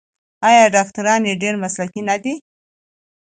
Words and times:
آیا 0.47 0.63
ډاکټران 0.75 1.21
یې 1.29 1.33
ډیر 1.43 1.53
مسلکي 1.63 2.01
نه 2.09 2.15
دي؟ 2.23 2.33